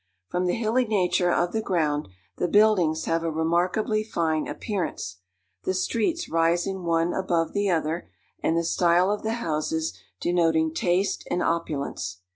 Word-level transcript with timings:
From 0.29 0.47
the 0.47 0.55
hilly 0.55 0.85
nature 0.87 1.31
of 1.31 1.51
the 1.51 1.61
ground, 1.61 2.07
the 2.37 2.47
buildings 2.47 3.05
have 3.05 3.23
a 3.23 3.29
remarkably 3.29 4.03
fine 4.03 4.47
appearance, 4.47 5.17
the 5.63 5.75
streets 5.75 6.27
rising 6.27 6.85
one 6.85 7.13
above 7.13 7.53
the 7.53 7.69
other, 7.69 8.09
and 8.41 8.57
the 8.57 8.63
style 8.63 9.11
of 9.11 9.21
the 9.21 9.33
houses 9.33 9.93
denoting 10.19 10.73
taste 10.73 11.27
and 11.29 11.43
opulence. 11.43 12.21